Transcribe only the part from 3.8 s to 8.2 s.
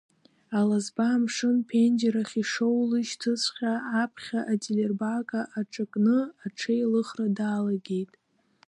аԥхьа ателербага аҿакны, аҽеилыхра далагеит.